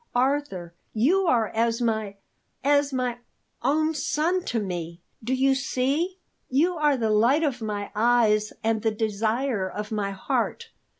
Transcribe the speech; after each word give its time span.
Arthur, 0.15 0.73
you 0.93 1.27
are 1.27 1.49
as 1.49 1.79
my 1.79 2.15
as 2.63 2.91
my 2.91 3.19
own 3.61 3.93
son 3.93 4.43
to 4.45 4.59
me. 4.59 4.99
Do 5.23 5.31
you 5.31 5.53
see? 5.53 6.17
You 6.49 6.73
are 6.75 6.97
the 6.97 7.11
light 7.11 7.43
of 7.43 7.61
my 7.61 7.91
eyes 7.93 8.51
and 8.63 8.81
the 8.81 8.89
desire 8.89 9.69
of 9.69 9.91
my 9.91 10.09
heart. 10.09 10.71